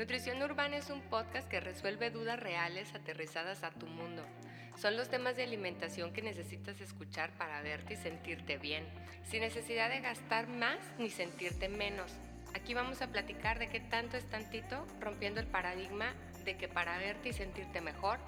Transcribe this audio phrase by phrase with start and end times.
[0.00, 4.24] Nutrición Urbana es un podcast que resuelve dudas reales aterrizadas a tu mundo.
[4.74, 8.86] Son los temas de alimentación que necesitas escuchar para verte y sentirte bien,
[9.24, 12.14] sin necesidad de gastar más ni sentirte menos.
[12.54, 16.14] Aquí vamos a platicar de qué tanto es tantito, rompiendo el paradigma
[16.46, 18.20] de que para verte y sentirte mejor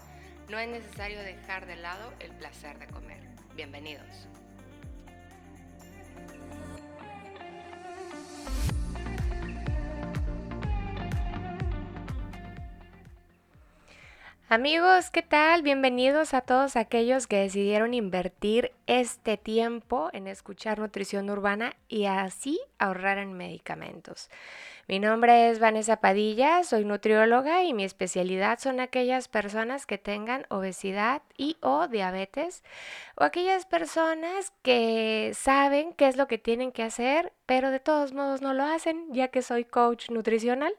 [0.50, 3.22] no es necesario dejar de lado el placer de comer.
[3.56, 4.28] Bienvenidos.
[14.52, 15.62] Amigos, ¿qué tal?
[15.62, 22.60] Bienvenidos a todos aquellos que decidieron invertir este tiempo en escuchar nutrición urbana y así
[22.78, 24.28] ahorrar en medicamentos.
[24.88, 30.44] Mi nombre es Vanessa Padilla, soy nutrióloga y mi especialidad son aquellas personas que tengan
[30.50, 32.62] obesidad y o diabetes
[33.16, 38.12] o aquellas personas que saben qué es lo que tienen que hacer, pero de todos
[38.12, 40.74] modos no lo hacen, ya que soy coach nutricional.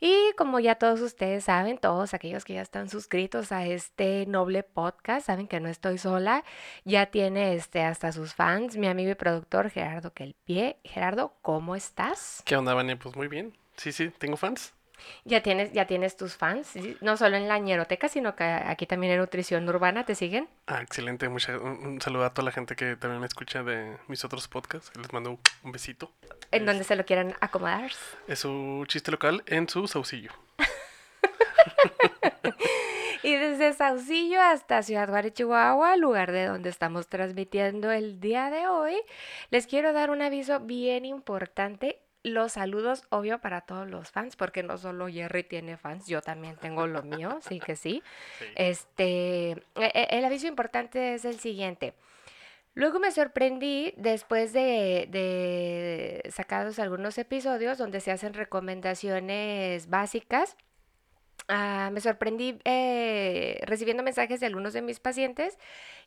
[0.00, 4.62] Y como ya todos ustedes saben, todos aquellos que ya están suscritos a este noble
[4.62, 6.44] podcast, saben que no estoy sola,
[6.84, 10.76] ya tiene este hasta sus fans, mi amigo y productor Gerardo Kelpie.
[10.84, 12.42] Gerardo, ¿cómo estás?
[12.44, 12.98] ¿Qué onda, Vania?
[12.98, 13.56] Pues muy bien.
[13.76, 14.74] Sí, sí, tengo fans.
[15.24, 19.12] Ya tienes, ya tienes tus fans, no solo en la ñeroteca, sino que aquí también
[19.12, 20.48] en Nutrición Urbana, ¿te siguen?
[20.66, 24.24] Ah, excelente, Mucha, un, saludo a toda la gente que también me escucha de mis
[24.24, 26.12] otros podcasts, les mando un, besito.
[26.50, 27.92] En donde se lo quieran acomodar.
[28.26, 30.32] Es su chiste local en su saucillo.
[33.22, 38.66] y desde Saucillo hasta Ciudad Juárez, Chihuahua, lugar de donde estamos transmitiendo el día de
[38.66, 38.96] hoy,
[39.50, 44.62] les quiero dar un aviso bien importante los saludos, obvio, para todos los fans, porque
[44.62, 48.02] no solo Jerry tiene fans, yo también tengo lo mío, sí que sí.
[48.54, 51.94] Este, e, e, el aviso importante es el siguiente.
[52.74, 60.56] Luego me sorprendí después de, de sacados algunos episodios donde se hacen recomendaciones básicas.
[61.48, 65.58] Ah, me sorprendí eh, recibiendo mensajes de algunos de mis pacientes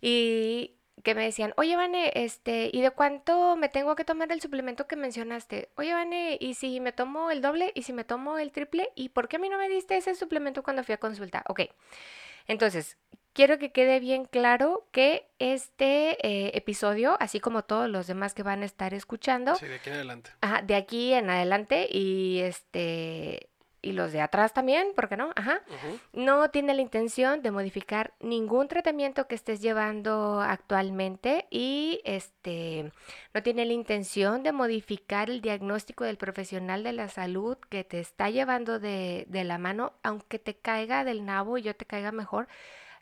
[0.01, 4.41] y que me decían, oye, Vane, este, ¿y de cuánto me tengo que tomar el
[4.41, 5.69] suplemento que mencionaste?
[5.75, 7.71] Oye, Vane, ¿y si me tomo el doble?
[7.75, 8.91] ¿Y si me tomo el triple?
[8.95, 11.43] ¿Y por qué a mí no me diste ese suplemento cuando fui a consulta?
[11.47, 11.61] Ok,
[12.47, 12.97] entonces,
[13.33, 18.43] quiero que quede bien claro que este eh, episodio, así como todos los demás que
[18.43, 20.31] van a estar escuchando, sí, de aquí en adelante.
[20.41, 23.49] Ajá, de aquí en adelante y este
[23.85, 25.31] y los de atrás también, ¿por qué no?
[25.35, 25.61] Ajá.
[26.11, 32.91] No tiene la intención de modificar ningún tratamiento que estés llevando actualmente y este
[33.33, 37.99] no tiene la intención de modificar el diagnóstico del profesional de la salud que te
[37.99, 42.11] está llevando de, de la mano, aunque te caiga del nabo y yo te caiga
[42.11, 42.47] mejor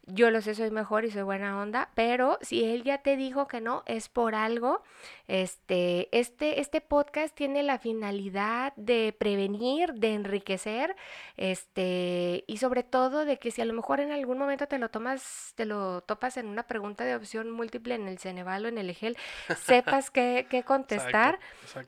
[0.06, 3.47] yo lo sé, soy mejor y soy buena onda, pero si él ya te dijo
[3.47, 4.81] que no, es por algo.
[5.28, 10.96] Este, este, este podcast tiene la finalidad de prevenir, de enriquecer,
[11.38, 14.90] este, y sobre todo de que si a lo mejor en algún momento te lo
[14.90, 18.78] tomas, te lo topas en una pregunta de opción múltiple en el Ceneval o en
[18.78, 19.18] el EGEL,
[19.58, 21.40] sepas qué, qué contestar.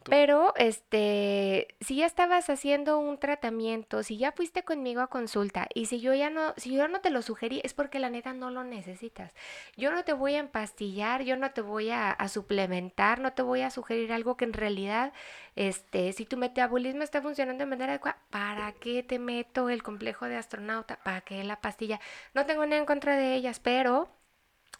[0.05, 5.87] Pero este, si ya estabas haciendo un tratamiento, si ya fuiste conmigo a consulta, y
[5.87, 8.51] si yo ya no, si yo no te lo sugerí, es porque la neta no
[8.51, 9.33] lo necesitas.
[9.77, 13.61] Yo no te voy a empastillar, yo no te voy a, suplementar, no te voy
[13.61, 15.13] a sugerir algo que en realidad,
[15.55, 20.25] este, si tu metabolismo está funcionando de manera adecuada, ¿para qué te meto el complejo
[20.25, 20.97] de astronauta?
[21.03, 21.99] ¿Para qué la pastilla?
[22.33, 24.09] No tengo nada en contra de ellas, pero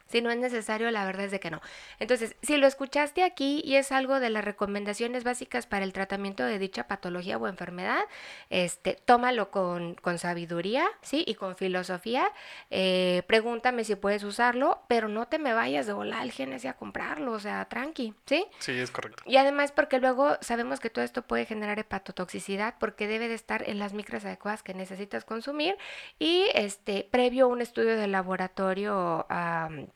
[0.07, 1.61] si no es necesario, la verdad es de que no.
[1.99, 6.43] Entonces, si lo escuchaste aquí y es algo de las recomendaciones básicas para el tratamiento
[6.43, 8.03] de dicha patología o enfermedad,
[8.49, 11.23] este, tómalo con, con sabiduría, ¿sí?
[11.27, 12.31] Y con filosofía.
[12.69, 16.73] Eh, pregúntame si puedes usarlo, pero no te me vayas de volar al GNS a
[16.73, 18.45] comprarlo, o sea, tranqui, ¿sí?
[18.59, 19.23] Sí, es correcto.
[19.25, 23.67] Y además porque luego sabemos que todo esto puede generar hepatotoxicidad porque debe de estar
[23.67, 25.77] en las micras adecuadas que necesitas consumir
[26.19, 29.25] y este, previo un estudio de laboratorio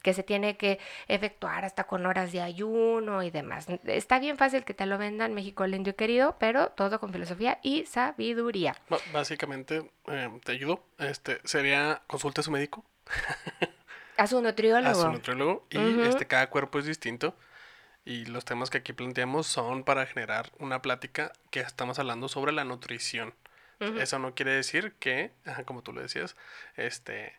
[0.02, 3.68] que se tiene que efectuar hasta con horas de ayuno y demás.
[3.86, 7.86] Está bien fácil que te lo vendan México lindo querido, pero todo con filosofía y
[7.86, 8.76] sabiduría.
[9.14, 10.84] básicamente, eh, te ayudo.
[10.98, 12.86] Este, sería consulte a su médico.
[14.18, 14.90] a su nutriólogo.
[14.90, 15.68] A su nutriólogo.
[15.70, 17.36] Y este, cada cuerpo es distinto.
[18.06, 22.52] Y los temas que aquí planteamos son para generar una plática que estamos hablando sobre
[22.52, 23.34] la nutrición.
[23.80, 25.32] Eso no quiere decir que,
[25.66, 26.36] como tú lo decías,
[26.76, 27.34] este,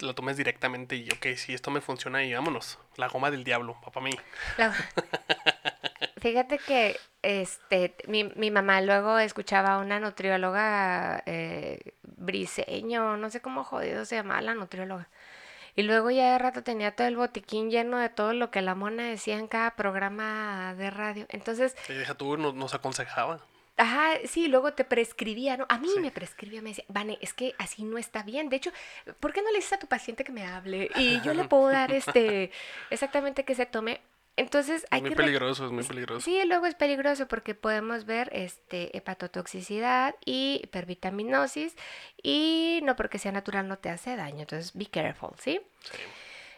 [0.00, 2.78] lo tomes directamente y, ok, si esto me funciona y vámonos.
[2.96, 4.12] La goma del diablo, papá mí.
[6.20, 13.40] Fíjate que este mi, mi, mamá luego escuchaba a una nutrióloga eh, briseño, no sé
[13.40, 15.08] cómo jodido se llamaba la nutrióloga.
[15.74, 18.74] Y luego ya de rato tenía todo el botiquín lleno de todo lo que la
[18.74, 21.26] mona decía en cada programa de radio.
[21.30, 21.74] Entonces...
[21.86, 23.40] Sí, tú nos, nos aconsejaba.
[23.76, 25.66] Ajá, sí, luego te prescribía, ¿no?
[25.68, 28.48] A mí me prescribía, me decía, Vane, es que así no está bien.
[28.48, 28.70] De hecho,
[29.18, 30.90] ¿por qué no le dices a tu paciente que me hable?
[30.96, 32.50] Y yo le puedo dar este,
[32.90, 34.00] exactamente que se tome.
[34.36, 36.24] Entonces hay es muy peligroso, es muy peligroso.
[36.24, 41.76] Sí, luego es peligroso porque podemos ver este hepatotoxicidad y hipervitaminosis
[42.22, 44.40] y no porque sea natural no te hace daño.
[44.40, 45.60] Entonces, be careful, ¿sí?
[45.80, 45.98] Sí.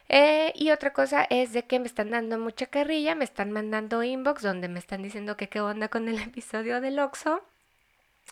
[0.08, 4.02] Eh, y otra cosa es de que me están dando mucha carrilla, me están mandando
[4.02, 7.42] inbox donde me están diciendo que qué onda con el episodio del Oxo.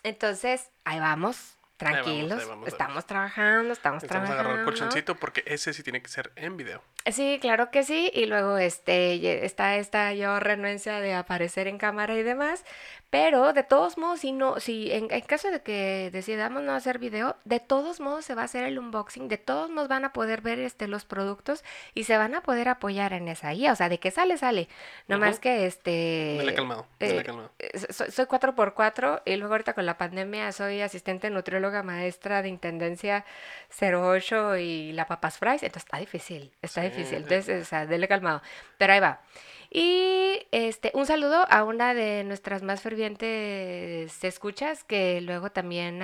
[0.03, 4.05] Entonces, ahí vamos, tranquilos, estamos trabajando, estamos, trabajando.
[4.05, 6.83] Estamos agarrar el colchoncito porque ese sí tiene que ser en video.
[7.11, 8.11] Sí, claro que sí.
[8.15, 12.65] Y luego este está esta yo renuencia de aparecer en cámara y demás.
[13.13, 17.37] Pero de todos modos, si no, si en, caso de que decidamos no hacer video,
[17.45, 20.41] de todos modos se va a hacer el unboxing, de todos modos van a poder
[20.41, 21.63] ver este los productos
[21.93, 23.73] y se van a poder apoyar en esa guía.
[23.73, 24.67] O sea, de que sale, sale.
[25.09, 26.37] No más que este.
[26.39, 27.51] Dale calmado, eh, calmado.
[27.59, 32.49] Eh, soy, soy 4x4 y luego ahorita con la pandemia soy asistente nutrióloga maestra de
[32.49, 33.27] Intendencia
[33.79, 35.63] 08 y la Papas Fries.
[35.63, 36.92] Entonces está difícil, está difícil.
[36.97, 38.43] Entonces, o sea, dele calmado.
[38.79, 39.21] Pero ahí va.
[39.75, 46.03] Y este, un saludo a una de nuestras más fervientes escuchas que luego también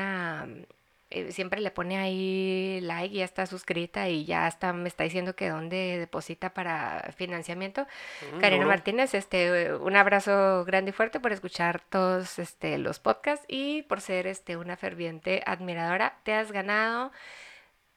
[1.11, 5.05] eh, siempre le pone ahí like y ya está suscrita y ya hasta me está
[5.05, 7.87] diciendo que dónde deposita para financiamiento.
[8.33, 13.45] Mm, Karina Martínez, este, un abrazo grande y fuerte por escuchar todos este, los podcasts
[13.49, 16.19] y por ser este, una ferviente admiradora.
[16.23, 17.13] Te has ganado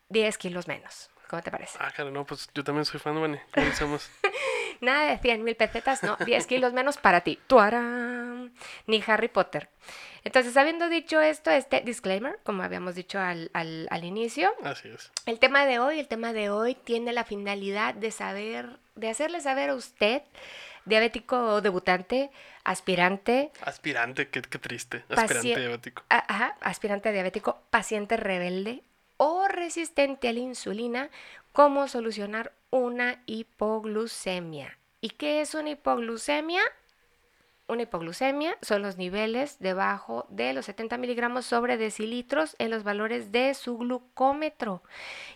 [0.10, 1.10] 10 kilos menos.
[1.32, 1.78] ¿Cómo te parece?
[1.80, 3.38] Ah, claro, no, pues yo también soy fan, ¿Cómo
[3.80, 3.98] ¿Cómo
[4.82, 7.40] Nada de 100 mil pesetas, no, 10 kilos menos para ti.
[7.48, 8.54] ¡Tuarán!
[8.86, 9.70] Ni Harry Potter.
[10.26, 14.54] Entonces, habiendo dicho esto, este disclaimer, como habíamos dicho al, al, inicio.
[14.62, 15.10] Así es.
[15.26, 19.40] El tema de hoy, el tema de hoy tiene la finalidad de saber, de hacerle
[19.40, 20.24] saber a usted,
[20.84, 22.30] diabético debutante,
[22.66, 23.52] aspirante.
[23.62, 25.06] Aspirante, qué, qué triste.
[25.08, 26.04] Aspirante diabético.
[26.10, 28.84] Ajá, aspirante diabético, paciente rebelde
[29.24, 31.12] o resistente a la insulina,
[31.52, 34.80] cómo solucionar una hipoglucemia.
[35.00, 36.64] ¿Y qué es una hipoglucemia?
[37.68, 43.32] Una hipoglucemia son los niveles debajo de los 70 miligramos sobre decilitros en los valores
[43.32, 44.82] de su glucómetro.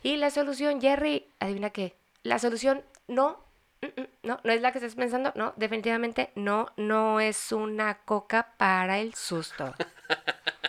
[0.02, 3.38] Y la solución, Jerry, adivina qué, la solución no,
[3.84, 8.00] mm, mm, no, no es la que estás pensando, no, definitivamente no, no es una
[8.00, 9.76] coca para el susto.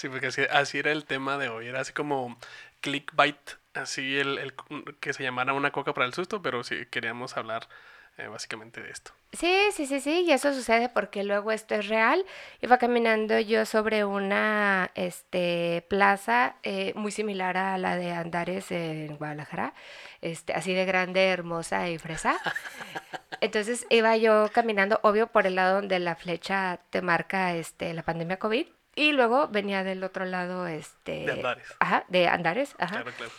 [0.00, 2.38] sí, porque así, así era el tema de hoy, era así como
[2.80, 3.36] clickbait
[3.74, 4.54] así el, el,
[4.98, 7.68] que se llamara una coca para el susto, pero sí queríamos hablar
[8.16, 9.12] eh, básicamente de esto.
[9.32, 12.24] Sí, sí, sí, sí, y eso sucede porque luego esto es real.
[12.62, 19.16] Iba caminando yo sobre una este, plaza eh, muy similar a la de Andares en
[19.16, 19.74] Guadalajara,
[20.22, 22.40] este, así de grande, hermosa y fresa.
[23.42, 28.02] Entonces iba yo caminando, obvio, por el lado donde la flecha te marca este, la
[28.02, 28.66] pandemia COVID.
[28.94, 31.24] Y luego venía del otro lado, este...
[31.24, 31.66] De Andares.
[31.78, 33.02] Ajá, de Andares, ajá.
[33.02, 33.30] Claro, claro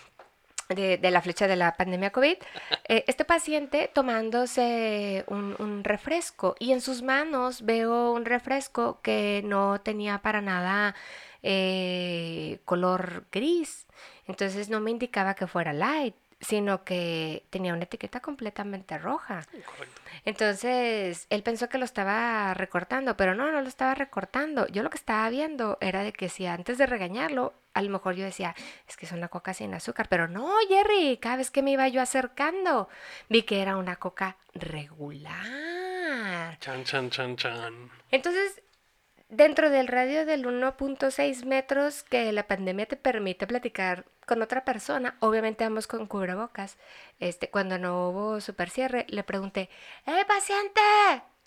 [0.75, 2.37] de, la flecha de la pandemia COVID,
[2.87, 9.81] eh, este paciente tomándose un, refresco y en sus manos veo un refresco que no
[9.81, 10.95] tenía para nada
[11.43, 13.87] eh, color gris,
[14.27, 19.45] entonces no me indicaba que fuera light sino que tenía una etiqueta completamente roja.
[20.25, 24.67] Entonces, él pensó que lo estaba recortando, pero no, no lo estaba recortando.
[24.67, 28.15] Yo lo que estaba viendo era de que si antes de regañarlo, a lo mejor
[28.15, 28.55] yo decía,
[28.87, 31.87] es que es una coca sin azúcar, pero no, Jerry, cada vez que me iba
[31.87, 32.89] yo acercando,
[33.29, 36.57] vi que era una coca regular.
[36.59, 37.91] Chan, chan, chan, chan.
[38.09, 38.61] Entonces,
[39.31, 45.15] dentro del radio del 1.6 metros que la pandemia te permite platicar con otra persona,
[45.19, 46.77] obviamente ambos con cubrebocas,
[47.19, 49.69] este, cuando no hubo super cierre, le pregunté,
[50.05, 50.81] ¡Eh, paciente!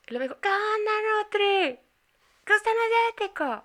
[0.08, 1.78] Y le dijo, ¿qué onda, Nutri?
[2.44, 3.64] ¿Que usted no es diabético?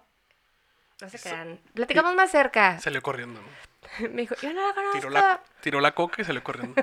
[1.02, 1.60] No se quedan.
[1.74, 2.80] Platicamos más cerca.
[2.80, 3.48] Salió corriendo, ¿no?
[4.10, 5.00] Me dijo, yo no la conozco.
[5.00, 6.82] Tiró la, tiró la coca y salió corriendo.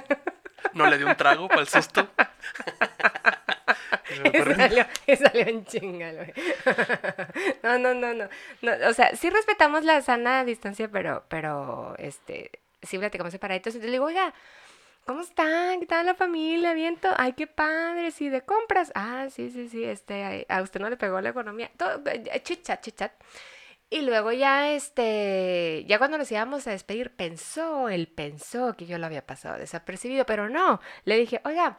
[0.72, 2.08] No le dio un trago para el susto.
[4.32, 6.12] y, salió, y salió en chinga,
[7.62, 8.28] no, no, no, no,
[8.88, 12.50] O sea, sí respetamos la sana distancia, pero, pero, este,
[12.82, 13.74] sí platicamos separaditos.
[13.74, 14.34] Entonces le digo, oiga,
[15.04, 15.80] ¿cómo están?
[15.80, 16.72] ¿Qué tal la familia?
[16.74, 17.08] ¿Viento?
[17.16, 18.92] Ay, qué padre, sí, de compras.
[18.94, 21.70] Ah, sí, sí, sí, este, a usted no le pegó la economía.
[21.76, 23.12] Todo, eh, chichat, chichat.
[23.88, 28.98] Y luego ya, este, ya cuando nos íbamos a despedir, pensó, él pensó que yo
[28.98, 30.80] lo había pasado desapercibido, pero no.
[31.04, 31.78] Le dije, oiga,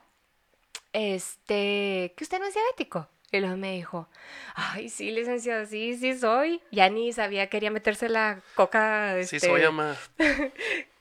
[0.97, 3.07] este, que usted no es diabético.
[3.31, 4.07] Y luego me dijo,
[4.55, 6.61] ay, sí, licenciado, sí, sí soy.
[6.71, 9.15] Ya ni sabía, quería meterse la coca.
[9.23, 9.95] sí, soy este, ama.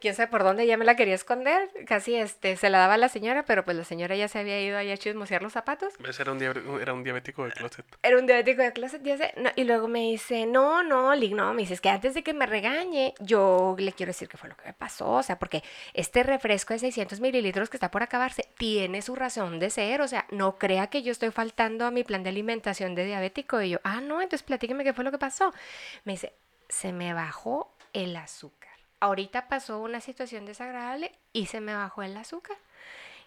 [0.00, 2.98] quién sabe por dónde ya me la quería esconder, casi este, se la daba a
[2.98, 5.94] la señora, pero pues la señora ya se había ido ahí a chismosear los zapatos.
[6.18, 7.84] Era un, era un diabético de closet.
[8.02, 9.34] Era un diabético de closet, ya sé.
[9.56, 12.34] y luego me dice, no, no, Lig, no, me dice, es que antes de que
[12.34, 15.64] me regañe, yo le quiero decir qué fue lo que me pasó, o sea, porque
[15.92, 20.08] este refresco de 600 mililitros que está por acabarse tiene su razón de ser, o
[20.08, 23.60] sea, no crea que yo estoy faltando a mi plan de alimentación de diabético.
[23.60, 25.52] Y yo, ah, no, entonces platíqueme qué fue lo que pasó.
[26.04, 26.32] Me dice,
[26.68, 28.61] se me bajó el azúcar
[29.02, 32.56] ahorita pasó una situación desagradable y se me bajó el azúcar.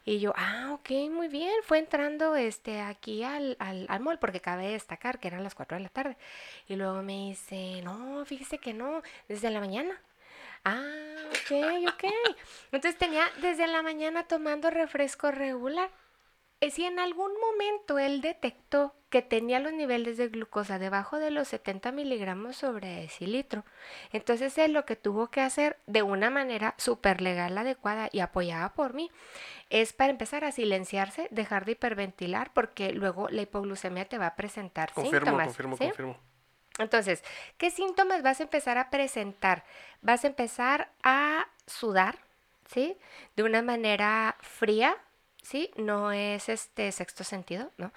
[0.05, 1.51] Y yo, ah, ok, muy bien.
[1.63, 5.77] Fue entrando este, aquí al, al, al, mall porque cabe destacar que eran las 4
[5.77, 6.17] de la tarde.
[6.70, 10.00] Y luego me dice, no, fíjese que no, desde la mañana.
[10.63, 10.82] Ah,
[11.29, 12.03] ok, ok.
[12.72, 15.89] Entonces tenía desde la mañana tomando refresco regular.
[16.62, 21.31] Eh, si en algún momento él detectó que tenía los niveles de glucosa debajo de
[21.31, 23.63] los 70 miligramos sobre decilitro,
[24.12, 28.74] entonces él lo que tuvo que hacer de una manera súper legal, adecuada y apoyada
[28.74, 29.10] por mí,
[29.69, 34.36] es para empezar a silenciarse, dejar de hiperventilar, porque luego la hipoglucemia te va a
[34.36, 35.48] presentar síntomas.
[35.48, 36.19] Confirmo, confirmo.
[36.77, 37.24] Entonces,
[37.57, 39.63] ¿qué síntomas vas a empezar a presentar?
[40.01, 42.17] Vas a empezar a sudar,
[42.65, 42.98] ¿sí?
[43.38, 44.98] De una manera fría,
[45.45, 45.71] ¿sí?
[45.77, 47.91] No es este sexto sentido, ¿no?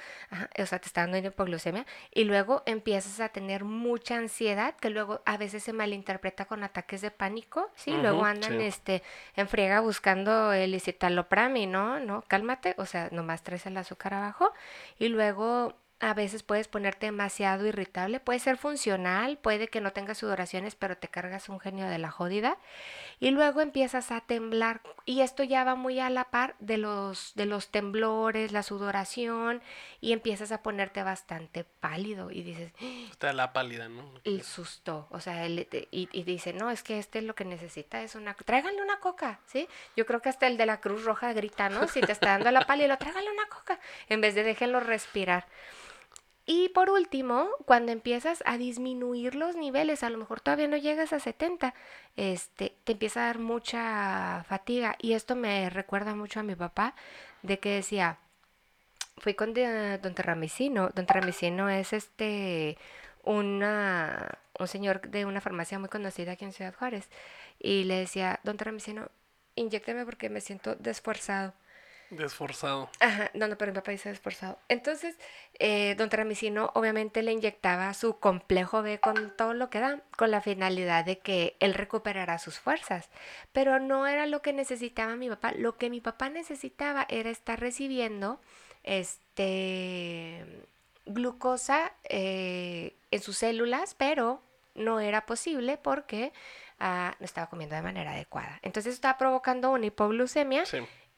[0.59, 5.23] o sea, te está dando hipoglucemia y luego empiezas a tener mucha ansiedad que luego
[5.25, 7.93] a veces se malinterpreta con ataques de pánico, ¿sí?
[7.93, 9.03] luego andan este
[9.35, 12.01] en friega buscando el y ¿no?
[12.01, 14.53] No, cálmate, o sea, nomás traes el azúcar abajo
[14.99, 20.19] y luego a veces puedes ponerte demasiado irritable, puede ser funcional, puede que no tengas
[20.19, 22.57] sudoraciones, pero te cargas un genio de la jodida
[23.19, 27.33] y luego empiezas a temblar y esto ya va muy a la par de los
[27.35, 29.61] de los temblores, la sudoración
[30.01, 32.73] y empiezas a ponerte bastante pálido y dices,
[33.11, 34.09] está la pálida, ¿no?
[34.23, 38.15] El susto, o sea, y, y, dice, "No, es que este lo que necesita es
[38.15, 39.69] una tráiganle una coca", ¿sí?
[39.97, 41.89] Yo creo que hasta el de la Cruz Roja grita, ¿no?
[41.89, 45.47] Si te está dando la pálida, tráiganle una coca en vez de déjenlo respirar.
[46.51, 51.13] Y por último, cuando empiezas a disminuir los niveles, a lo mejor todavía no llegas
[51.13, 51.75] a 70,
[52.17, 54.97] este, te empieza a dar mucha fatiga.
[54.99, 56.95] Y esto me recuerda mucho a mi papá,
[57.43, 58.17] de que decía,
[59.19, 60.89] fui con don Terramicino.
[60.95, 62.79] Don Terramicino es este
[63.25, 67.11] una, un señor de una farmacia muy conocida aquí en Ciudad Juárez.
[67.59, 69.11] Y le decía, don Terramicino,
[69.55, 71.53] inyecteme porque me siento desfuerzado.
[72.11, 72.89] Desforzado.
[73.01, 74.59] Ajá, no, no, pero mi papá dice desforzado.
[74.69, 75.17] Entonces,
[75.59, 80.31] eh, don Tramicino obviamente le inyectaba su complejo B con todo lo que da, con
[80.31, 83.11] la finalidad de que él recuperara sus fuerzas.
[83.53, 85.53] Pero no era lo que necesitaba mi papá.
[85.53, 88.41] Lo que mi papá necesitaba era estar recibiendo
[88.85, 90.47] este
[91.05, 94.43] glucosa eh, en sus células, pero
[94.75, 96.33] no era posible porque
[96.79, 98.61] ah, no estaba comiendo de manera adecuada.
[98.63, 100.65] Entonces estaba provocando una hipoglucemia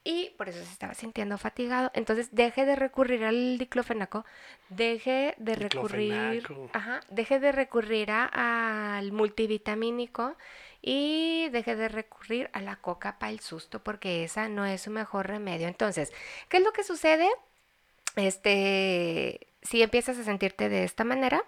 [0.02, 1.90] y por eso se estaba sintiendo fatigado.
[1.94, 4.24] Entonces deje de recurrir al diclofenaco,
[4.68, 10.36] deje de recurrir, ajá, deje de recurrir al multivitamínico
[10.82, 14.90] y deje de recurrir a la coca para el susto porque esa no es su
[14.90, 15.68] mejor remedio.
[15.68, 16.12] Entonces,
[16.48, 17.28] ¿qué es lo que sucede?
[18.16, 21.44] Este, si empiezas a sentirte de esta manera,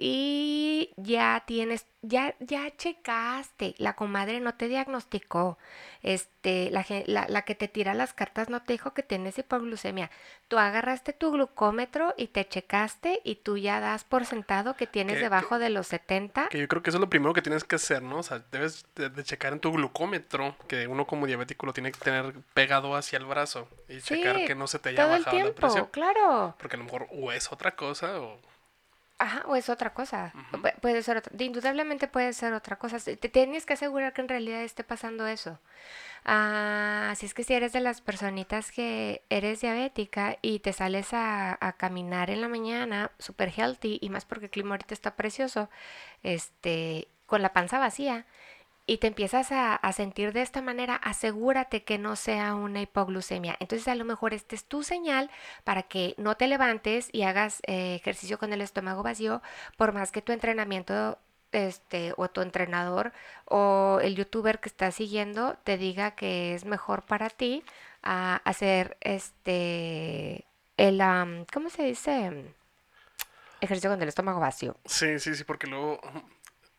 [0.00, 5.58] y ya tienes, ya, ya checaste, la comadre no te diagnosticó,
[6.04, 10.08] este, la, la, la, que te tira las cartas no te dijo que tienes hipoglucemia.
[10.46, 15.20] Tú agarraste tu glucómetro y te checaste y tú ya das por sentado que tienes
[15.20, 16.48] debajo de los 70.
[16.48, 18.18] Que yo creo que eso es lo primero que tienes que hacer, ¿no?
[18.18, 21.98] O sea, debes de, checar en tu glucómetro, que uno como diabético lo tiene que
[21.98, 25.60] tener pegado hacia el brazo y checar que no se te haya bajado el tiempo,
[25.60, 25.86] la presión.
[25.90, 26.54] claro.
[26.56, 28.38] Porque a lo mejor o es otra cosa o
[29.18, 30.32] Ajá, o es otra cosa.
[30.80, 31.32] Puede ser otra.
[31.38, 32.98] Indudablemente puede ser otra cosa.
[33.00, 35.58] Te tienes que asegurar que en realidad esté pasando eso.
[36.24, 41.12] Ah, así es que si eres de las personitas que eres diabética y te sales
[41.14, 45.16] a, a caminar en la mañana, super healthy, y más porque el clima ahorita está
[45.16, 45.68] precioso,
[46.22, 48.24] este, con la panza vacía,
[48.88, 53.54] y te empiezas a, sentir de esta manera, asegúrate que no sea una hipoglucemia.
[53.60, 55.30] Entonces a lo mejor esta es tu señal
[55.62, 59.42] para que no te levantes y hagas eh, ejercicio con el estómago vacío,
[59.76, 61.18] por más que tu entrenamiento
[61.52, 63.12] este o tu entrenador
[63.44, 67.64] o el youtuber que estás siguiendo te diga que es mejor para ti
[68.02, 70.44] a hacer este
[70.76, 71.02] el
[71.52, 72.54] ¿cómo se dice?
[73.60, 74.76] ejercicio con el estómago vacío.
[74.84, 76.00] Sí, sí, sí, porque luego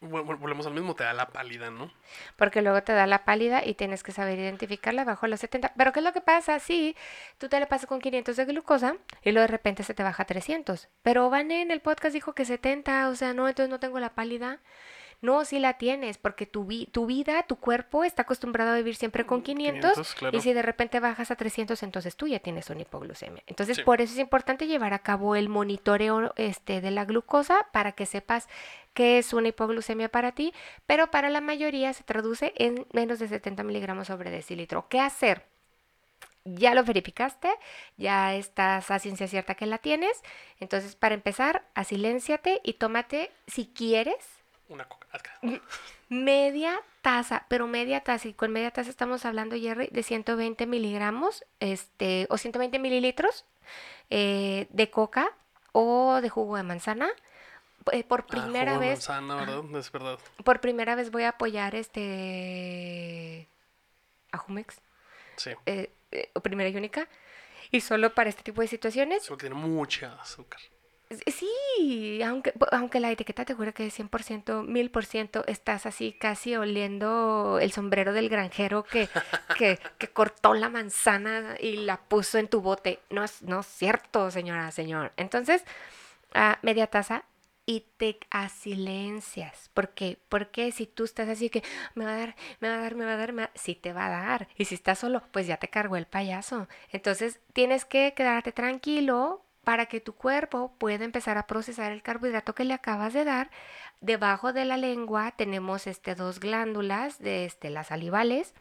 [0.01, 1.91] volvemos al mismo, te da la pálida, ¿no?
[2.38, 5.74] Porque luego te da la pálida y tienes que saber identificarla bajo los 70.
[5.75, 6.60] Pero ¿qué es lo que pasa?
[6.60, 6.96] Sí,
[7.38, 10.24] tú te le pasas con 500 de glucosa y luego de repente se te baja
[10.24, 10.88] a 300.
[11.03, 14.15] Pero Vané en el podcast dijo que 70, o sea, no, entonces no tengo la
[14.15, 14.60] pálida.
[15.22, 19.25] No, sí la tienes, porque tu, tu vida, tu cuerpo está acostumbrado a vivir siempre
[19.25, 22.84] con 500, mm, y si de repente bajas a 300, entonces tú ya tienes una
[22.84, 23.44] hipoglucemia.
[23.46, 27.91] Entonces, por eso es importante llevar a cabo el monitoreo este, de la glucosa para
[27.91, 28.48] que sepas
[29.00, 30.53] qué es una hipoglucemia para ti,
[30.86, 34.89] pero para la mayoría se traduce en menos de 70 miligramos sobre decilitro.
[34.89, 35.46] ¿Qué hacer?
[36.44, 37.50] ya lo verificaste,
[37.96, 40.22] ya estás a ciencia cierta que la tienes.
[40.60, 44.18] Entonces, para empezar, asilénciate y tómate, si quieres,
[44.68, 45.08] una coca.
[46.10, 51.46] Media taza, pero media taza, y con media taza estamos hablando, Jerry, de 120 miligramos,
[51.62, 53.46] este, o 120 mililitros
[54.10, 55.32] eh, de coca
[55.72, 57.10] o de jugo de manzana.
[57.91, 59.10] Eh, por ah, primera vez.
[59.10, 59.77] Manzana, ¿verdad?
[59.77, 60.19] Es verdad.
[60.43, 63.48] Por primera vez voy a apoyar este.
[64.31, 64.81] a Jumex.
[65.36, 65.51] Sí.
[65.65, 67.08] Eh, eh, primera y única.
[67.72, 69.24] Y solo para este tipo de situaciones.
[69.24, 70.60] Solo tiene mucha azúcar.
[71.25, 77.58] Sí, aunque, aunque la etiqueta te jura que es 100%, 1000%, estás así casi oliendo
[77.60, 79.10] el sombrero del granjero que,
[79.58, 83.00] que, que, cortó la manzana y la puso en tu bote.
[83.10, 85.12] No es, no es cierto, señora, señor.
[85.17, 85.63] Entonces,
[86.36, 87.24] a media taza
[87.70, 89.70] y te asilencias.
[89.76, 90.18] ¿Por qué?
[90.28, 91.62] Porque si tú estás así que
[91.94, 93.94] me va a dar, me va a dar, me va a dar, me sí te
[93.94, 94.48] va a dar.
[94.58, 96.68] Y si estás solo, pues ya te cargó el payaso.
[96.92, 102.56] Entonces tienes que quedarte tranquilo para que tu cuerpo pueda empezar a procesar el carbohidrato
[102.56, 103.51] que le acabas de dar.
[104.01, 108.54] Debajo de la lengua tenemos este, dos glándulas de este, las salivales,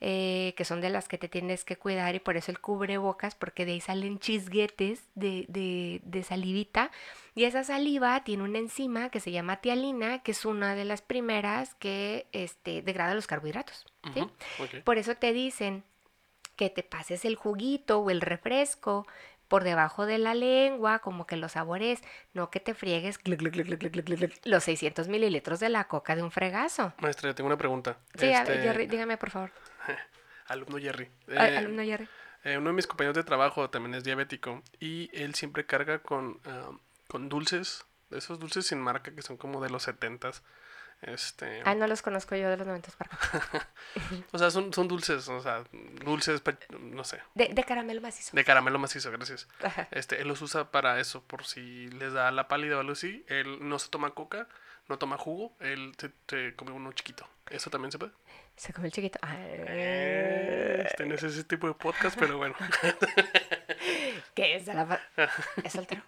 [0.00, 3.34] eh, que son de las que te tienes que cuidar y por eso el cubrebocas,
[3.34, 6.90] porque de ahí salen chisguetes de, de, de salivita.
[7.34, 11.00] Y esa saliva tiene una enzima que se llama tialina, que es una de las
[11.00, 13.86] primeras que este, degrada los carbohidratos.
[14.84, 15.84] Por eso te dicen
[16.56, 19.06] que te pases el juguito o el refresco
[19.52, 22.00] por debajo de la lengua, como que lo sabores,
[22.32, 23.18] no que te friegues
[24.44, 26.94] los 600 mililitros de la coca de un fregazo.
[27.02, 27.98] Maestra, yo tengo una pregunta.
[28.14, 29.50] Sí, este, dígame por favor.
[30.46, 31.10] alumno Jerry.
[31.28, 32.08] Eh, alumno Jerry.
[32.44, 36.40] Eh, uno de mis compañeros de trabajo también es diabético y él siempre carga con,
[36.46, 36.70] ah,
[37.06, 40.40] con dulces, esos dulces sin marca que son como de los 70s
[41.02, 41.62] este...
[41.64, 43.10] Ah, no los conozco yo de los 90 para
[44.32, 45.64] o sea, son, son dulces, o sea,
[46.04, 46.42] dulces,
[46.80, 47.20] no sé.
[47.34, 48.36] De, de caramelo macizo.
[48.36, 49.48] De caramelo macizo, gracias.
[49.90, 53.24] Este, él los usa para eso, por si les da la pálida o algo así.
[53.28, 54.48] Él no se toma coca,
[54.88, 57.28] no toma jugo, él se, come uno chiquito.
[57.50, 58.12] ¿Eso también se puede?
[58.56, 59.18] Se come el chiquito.
[59.28, 62.54] Eh, este no es ese tipo de podcast, pero bueno.
[64.34, 64.66] ¿Qué es?
[64.66, 65.00] La
[65.64, 66.02] es soltero.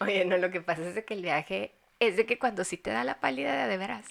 [0.00, 2.90] Oye, no, lo que pasa es que el viaje es de que cuando sí te
[2.90, 4.06] da la pálida de veras,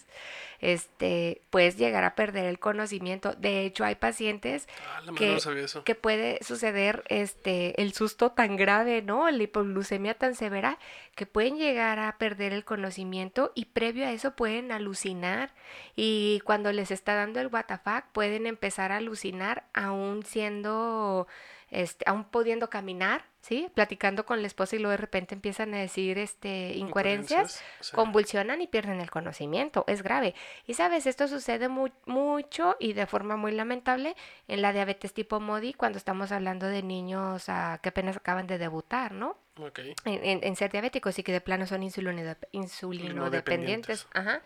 [0.59, 3.33] este, puedes llegar a perder el conocimiento.
[3.33, 5.37] De hecho, hay pacientes ah, que,
[5.85, 9.29] que puede suceder este, el susto tan grave, ¿no?
[9.29, 10.79] La hipoglucemia tan severa
[11.15, 15.53] que pueden llegar a perder el conocimiento y previo a eso pueden alucinar
[15.95, 21.27] y cuando les está dando el WTF pueden empezar a alucinar aún siendo
[21.69, 23.69] este, aún pudiendo caminar, ¿sí?
[23.73, 27.61] Platicando con la esposa y luego de repente empiezan a decir este, incoherencias,
[27.93, 29.83] convulsionan y pierden el conocimiento.
[29.87, 30.33] Es grave.
[30.65, 34.15] Y sabes, esto sucede mucho y de forma muy lamentable
[34.47, 39.11] en la diabetes tipo MODI cuando estamos hablando de niños que apenas acaban de debutar,
[39.11, 39.37] ¿no?
[40.05, 44.07] En, ser diabéticos y que de plano son insulinodependientes.
[44.13, 44.41] Ajá.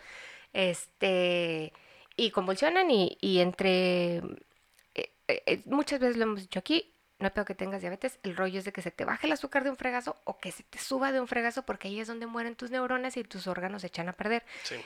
[0.54, 1.74] Este,
[2.16, 4.18] y convulsionan y, entre...
[4.96, 8.36] Eh, eh, muchas veces lo hemos dicho aquí, no hay peor que tengas diabetes, el
[8.36, 10.64] rollo es de que se te baje el azúcar de un fregazo o que se
[10.64, 13.82] te suba de un fregazo porque ahí es donde mueren tus neuronas y tus órganos
[13.82, 14.44] se echan a perder.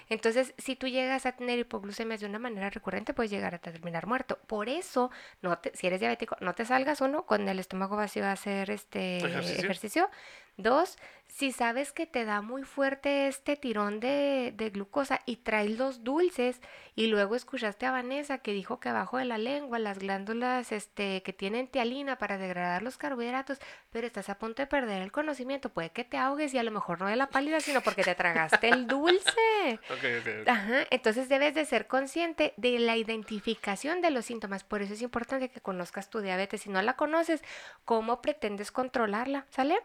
[0.09, 4.05] Entonces, si tú llegas a tener hipoglucemias de una manera recurrente, puedes llegar a terminar
[4.05, 4.37] muerto.
[4.47, 8.33] Por eso, no si eres diabético, no te salgas uno con el estómago vacío a
[8.33, 10.09] hacer este ejercicio
[10.57, 15.77] Dos, si sabes que te da muy fuerte este tirón de, de, glucosa y traes
[15.77, 16.61] los dulces
[16.95, 21.23] y luego escuchaste a Vanessa que dijo que abajo de la lengua las glándulas este,
[21.23, 23.59] que tienen tialina para degradar los carbohidratos,
[23.91, 26.71] pero estás a punto de perder el conocimiento, puede que te ahogues y a lo
[26.71, 29.79] mejor no de la pálida, sino porque te tragaste el dulce.
[30.47, 35.01] Ajá, entonces debes de ser consciente de la identificación de los síntomas, por eso es
[35.01, 37.43] importante que conozcas tu diabetes, si no la conoces,
[37.83, 39.47] ¿cómo pretendes controlarla?
[39.49, 39.75] ¿Sale?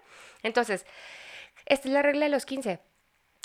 [0.45, 0.85] Entonces, esta
[1.67, 2.81] es la regla de los 15.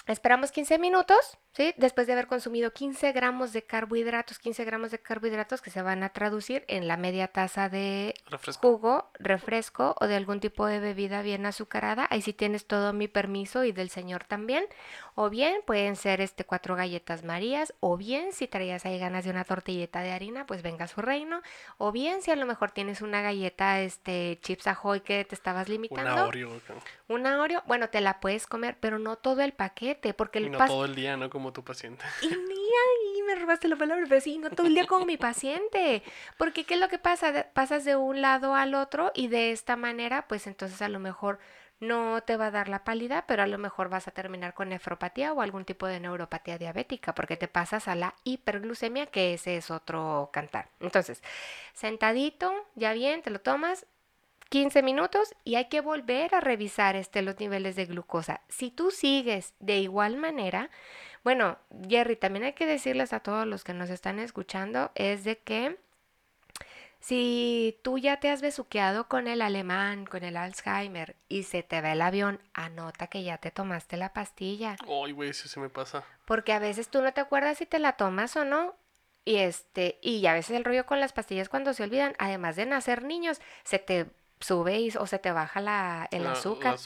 [0.07, 1.73] Esperamos 15 minutos ¿sí?
[1.77, 6.03] Después de haber consumido 15 gramos de carbohidratos, 15 gramos de carbohidratos que se van
[6.03, 8.13] a traducir en la media taza de
[8.61, 12.07] jugo, refresco o de algún tipo de bebida bien azucarada.
[12.09, 14.65] Ahí sí tienes todo mi permiso y del señor también.
[15.15, 19.31] O bien pueden ser este cuatro galletas marías, o bien si traías ahí ganas de
[19.31, 21.41] una tortillita de harina, pues venga a su reino.
[21.77, 25.69] O bien si a lo mejor tienes una galleta, este chips ahoy que te estabas
[25.69, 26.11] limitando.
[26.11, 26.61] Una Oreo.
[27.07, 30.65] Una Oreo, bueno, te la puedes comer, pero no todo el paquete, porque el no
[30.65, 31.29] todo el día, ¿no?
[31.29, 32.05] Como tu paciente.
[32.21, 36.03] Y y me robaste la palabra, pero sí, no todo el día como mi paciente.
[36.37, 37.47] Porque ¿qué es lo que pasa?
[37.53, 41.39] Pasas de un lado al otro y de esta manera, pues entonces a lo mejor
[41.79, 44.69] no te va a dar la pálida, pero a lo mejor vas a terminar con
[44.69, 49.57] nefropatía o algún tipo de neuropatía diabética, porque te pasas a la hiperglucemia, que ese
[49.57, 50.69] es otro cantar.
[50.79, 51.21] Entonces,
[51.73, 53.85] sentadito, ya bien, te lo tomas,
[54.49, 58.41] 15 minutos y hay que volver a revisar este, los niveles de glucosa.
[58.47, 60.69] Si tú sigues de igual manera,
[61.25, 61.57] bueno,
[61.89, 65.75] Jerry, también hay que decirles a todos los que nos están escuchando, es de que
[66.99, 71.81] si tú ya te has besuqueado con el alemán, con el Alzheimer y se te
[71.81, 74.75] va el avión, anota que ya te tomaste la pastilla.
[74.87, 76.03] Ay, güey, eso se me pasa.
[76.25, 78.75] Porque a veces tú no te acuerdas si te la tomas o no.
[79.23, 82.67] Y este, y a veces el rollo con las pastillas cuando se olvidan, además de
[82.67, 86.77] nacer niños, se te sube o se te baja la, el azúcar.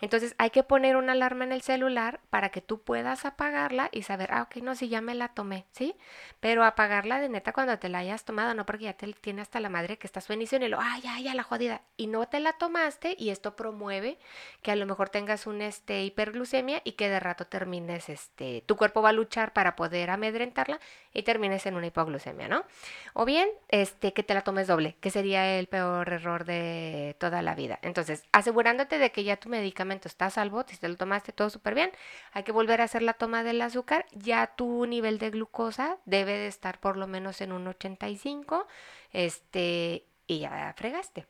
[0.00, 4.02] Entonces hay que poner una alarma en el celular para que tú puedas apagarla y
[4.02, 5.94] saber, ah, ok, no, si ya me la tomé, ¿sí?
[6.40, 9.60] Pero apagarla de neta cuando te la hayas tomado, no porque ya te tiene hasta
[9.60, 11.82] la madre que está su inicio y lo, ah, ya, ya, la jodida.
[11.96, 14.18] Y no te la tomaste y esto promueve
[14.62, 18.76] que a lo mejor tengas un este, hiperglucemia y que de rato termines, este, tu
[18.76, 20.80] cuerpo va a luchar para poder amedrentarla
[21.16, 22.64] y termines en una hipoglucemia, ¿no?
[23.14, 27.40] O bien, este, que te la tomes doble, que sería el peor error de toda
[27.40, 27.78] la vida.
[27.82, 31.74] Entonces, asegurándote de que ya tu medicamento está salvo, si te lo tomaste todo súper
[31.74, 31.90] bien,
[32.32, 36.32] hay que volver a hacer la toma del azúcar, ya tu nivel de glucosa debe
[36.32, 38.66] de estar por lo menos en un 85,
[39.12, 41.26] este, y ya fregaste.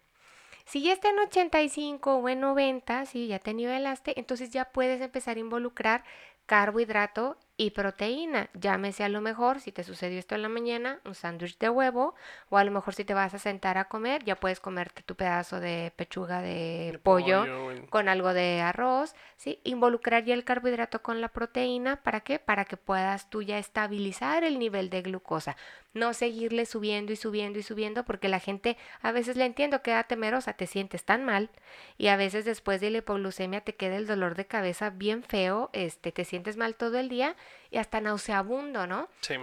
[0.65, 5.01] Si ya está en 85 o en 90, si ya te nivelaste, entonces ya puedes
[5.01, 6.03] empezar a involucrar
[6.47, 8.51] carbohidrato y proteína.
[8.55, 12.15] Llámese a lo mejor, si te sucedió esto en la mañana, un sándwich de huevo,
[12.51, 15.15] o a lo mejor si te vas a sentar a comer, ya puedes comerte tu
[15.15, 17.47] pedazo de pechuga de, pollo,
[17.89, 19.61] con algo de arroz, ¿sí?
[19.65, 22.39] Involucrar ya el carbohidrato con la proteína, ¿para qué?
[22.39, 25.57] Para que puedas tú ya estabilizar el nivel de glucosa,
[25.95, 30.05] no seguirle subiendo y subiendo y subiendo, porque la gente a veces le entiendo, queda
[30.05, 31.49] temerosa, te sientes tan mal,
[31.97, 35.71] y a veces después de la hipoglucemia te queda el dolor de cabeza bien feo,
[35.73, 37.35] este, te sientes mal todo el día,
[37.71, 39.09] y hasta nauseabundo, ¿no?
[39.21, 39.35] Sí.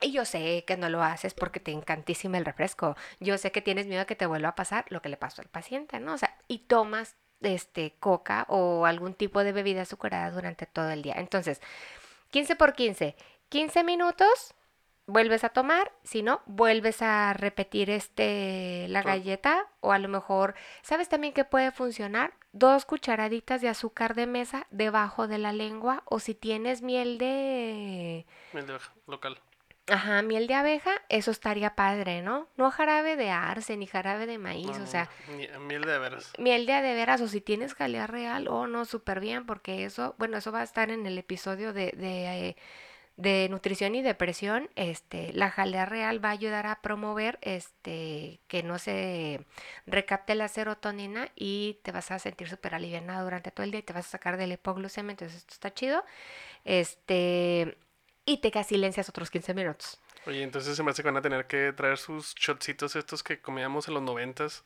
[0.00, 2.96] Y yo sé que no lo haces porque te encantísima el refresco.
[3.20, 5.42] Yo sé que tienes miedo a que te vuelva a pasar lo que le pasó
[5.42, 6.14] al paciente, ¿no?
[6.14, 11.02] O sea, y tomas este coca o algún tipo de bebida azucarada durante todo el
[11.02, 11.14] día.
[11.18, 11.60] Entonces,
[12.30, 13.16] 15 por 15,
[13.48, 14.54] 15 minutos,
[15.06, 20.54] vuelves a tomar, si no, vuelves a repetir este la galleta o a lo mejor,
[20.82, 22.34] ¿sabes también que puede funcionar?
[22.52, 28.26] dos cucharaditas de azúcar de mesa debajo de la lengua o si tienes miel de...
[28.52, 29.40] Miel de abeja, local.
[29.88, 32.46] Ajá, miel de abeja, eso estaría padre, ¿no?
[32.56, 35.08] No jarabe de arce ni jarabe de maíz, o sea...
[35.60, 36.32] Miel de veras.
[36.38, 40.36] Miel de veras, o si tienes jalea real, oh no, súper bien, porque eso, bueno,
[40.36, 41.92] eso va a estar en el episodio de...
[41.96, 42.56] de eh,
[43.16, 48.62] de nutrición y depresión, este, la jalea real va a ayudar a promover este, que
[48.62, 49.44] no se
[49.86, 53.84] recapte la serotonina y te vas a sentir súper aliviada durante todo el día y
[53.84, 56.04] te vas a sacar del hipoglucemia, entonces esto está chido.
[56.64, 57.76] Este,
[58.24, 59.98] y te silencias otros 15 minutos.
[60.26, 63.40] Oye, entonces se me hace que van a tener que traer sus shotcitos estos que
[63.40, 64.64] comíamos en los noventas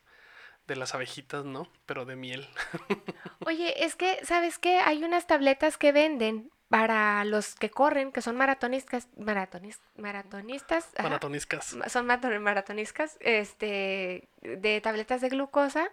[0.67, 1.67] de las abejitas, ¿no?
[1.85, 2.47] Pero de miel.
[3.45, 4.79] Oye, es que, ¿sabes qué?
[4.79, 11.77] Hay unas tabletas que venden para los que corren, que son maratonistas, maratonis, maratonistas, maratonistas,
[11.87, 15.89] son maratonistas, este, de tabletas de glucosa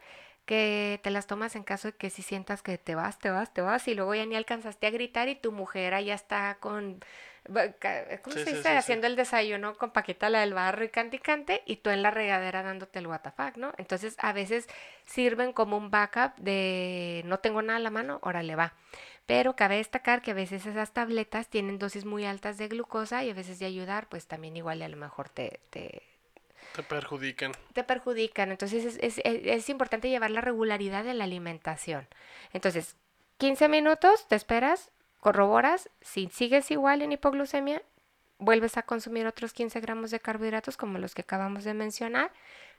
[0.46, 3.52] que te las tomas en caso de que si sientas que te vas, te vas,
[3.54, 7.02] te vas y luego ya ni alcanzaste a gritar y tu mujer ya está con
[8.22, 8.76] ¿cómo se dice?
[8.76, 12.62] Haciendo el desayuno con Paquita la del barro y canticante y tú en la regadera
[12.62, 13.72] dándote el WTF, ¿no?
[13.76, 14.68] Entonces a veces
[15.04, 18.74] sirven como un backup de no tengo nada a la mano, órale va.
[19.26, 23.30] Pero cabe destacar que a veces esas tabletas tienen dosis muy altas de glucosa y
[23.30, 26.02] a veces de ayudar, pues también igual a lo mejor te, te
[26.74, 27.52] te perjudican.
[27.72, 28.50] Te perjudican.
[28.50, 32.08] Entonces es, es, es, importante llevar la regularidad de la alimentación.
[32.52, 32.96] Entonces,
[33.38, 34.90] 15 minutos, te esperas,
[35.24, 37.80] corroboras, si sigues igual en hipoglucemia,
[38.38, 42.30] vuelves a consumir otros 15 gramos de carbohidratos como los que acabamos de mencionar,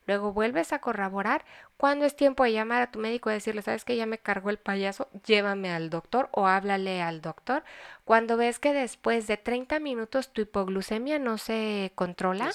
[0.05, 1.43] luego vuelves a corroborar.
[1.75, 4.51] Cuando es tiempo de llamar a tu médico y decirle, sabes que ya me cargó
[4.51, 7.63] el payaso, llévame al doctor o háblale al doctor.
[8.03, 12.51] Cuando ves que después de 30 minutos tu hipoglucemia no se controla,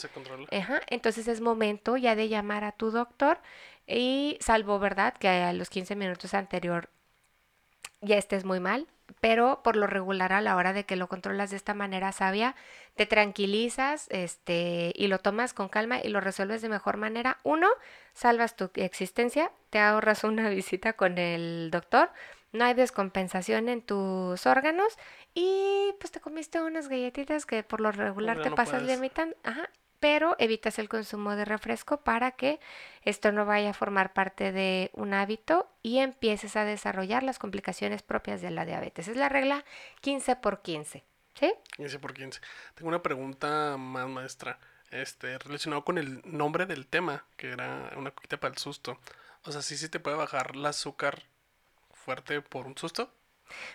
[0.86, 3.40] entonces es momento ya de llamar a tu doctor
[3.88, 5.14] y salvo, ¿verdad?
[5.14, 6.90] Que a los 15 minutos anterior
[8.02, 8.86] ya estés muy mal,
[9.20, 12.54] pero por lo regular a la hora de que lo controlas de esta manera sabia,
[12.94, 17.38] te tranquilizas este, y lo tomas con calma y lo resuelves de mejor manera.
[17.42, 17.68] Uno,
[18.12, 22.10] salvas tu existencia, te ahorras una visita con el doctor,
[22.52, 24.98] no hay descompensación en tus órganos
[25.34, 29.36] y pues te comiste unas galletitas que por lo regular te pasas limitando.
[29.44, 29.68] Ajá,
[30.00, 32.58] pero evitas el consumo de refresco para que
[33.02, 38.02] esto no vaya a formar parte de un hábito y empieces a desarrollar las complicaciones
[38.02, 39.08] propias de la diabetes.
[39.08, 39.64] Es la regla
[40.00, 41.04] 15 por 15.
[41.38, 41.54] ¿Sí?
[41.76, 42.40] 15 por 15.
[42.74, 44.58] Tengo una pregunta más, maestra.
[44.90, 48.98] Este, relacionado con el nombre del tema, que era una coquita para el susto.
[49.44, 51.22] O sea, ¿sí, sí te puede bajar el azúcar
[51.92, 53.12] fuerte por un susto?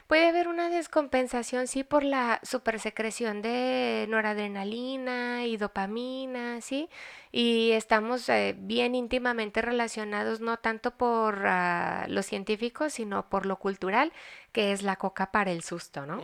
[0.08, 6.90] Puede haber una descompensación, sí, por la supersecreción de noradrenalina y dopamina, sí,
[7.32, 13.58] y estamos eh, bien íntimamente relacionados no tanto por uh, lo científico, sino por lo
[13.58, 14.14] cultural,
[14.56, 16.22] que es la coca para el susto, ¿no?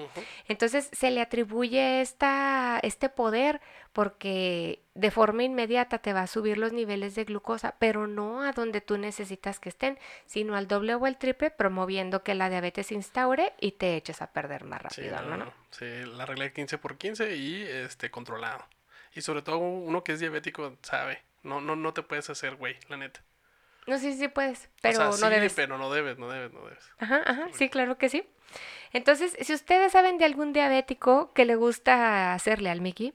[0.48, 3.60] Entonces se le atribuye esta, este poder
[3.91, 8.54] porque de forma inmediata te va a subir los niveles de glucosa, pero no a
[8.54, 12.88] donde tú necesitas que estén, sino al doble o al triple, promoviendo que la diabetes
[12.88, 15.54] se instaure y te eches a perder más rápido, sí, ¿no?
[15.72, 18.65] Sí, la regla de 15 por 15 y este controlado.
[19.13, 22.78] Y sobre todo uno que es diabético sabe, no, no, no te puedes hacer, güey,
[22.88, 23.22] la neta.
[23.91, 25.54] No, sí, sí puedes, pero no debes.
[25.54, 26.89] pero no debes, no debes, no debes.
[26.97, 28.23] Ajá, ajá, sí, claro que sí.
[28.93, 33.13] Entonces, si ustedes saben de algún diabético que le gusta hacerle al Mickey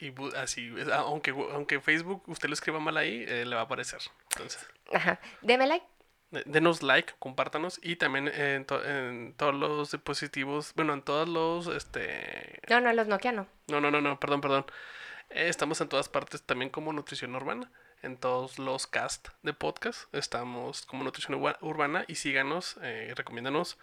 [0.00, 4.00] y así, aunque, aunque Facebook usted lo escriba mal ahí, eh, le va a aparecer.
[4.32, 4.66] Entonces.
[4.92, 5.20] Ajá.
[5.42, 5.86] Deme like.
[6.30, 12.60] Denos like, compártanos y también en, en, todos los dispositivos, bueno, en todos los, este...
[12.68, 13.48] No, no, los Nokia no.
[13.66, 14.64] No, no, no, no, perdón, perdón.
[15.30, 17.72] Eh, estamos en todas partes también como Nutrición Urbana.
[18.02, 23.76] En todos los cast de podcast estamos como Nutrición Urbana y síganos, eh, recomiéndanos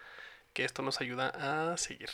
[0.54, 1.28] que esto nos ayuda
[1.72, 2.10] a seguir.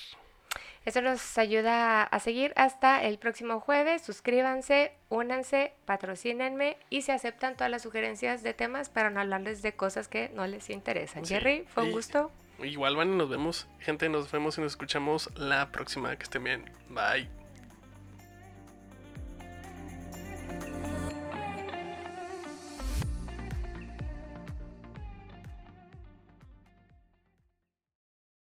[0.85, 4.03] Eso nos ayuda a seguir hasta el próximo jueves.
[4.03, 9.73] Suscríbanse, únanse, patrocínenme y se aceptan todas las sugerencias de temas para no hablarles de
[9.73, 11.25] cosas que no les interesan.
[11.25, 12.31] Jerry, fue un gusto.
[12.63, 13.67] Igual, van, nos vemos.
[13.81, 16.17] Gente, nos vemos y nos escuchamos la próxima.
[16.17, 16.71] Que estén bien.
[16.89, 17.44] Bye.